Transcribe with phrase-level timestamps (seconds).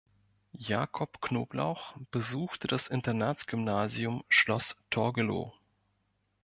[0.57, 5.53] Jakob Knoblauch besuchte das Internatsgymnasium Schloss Torgelow.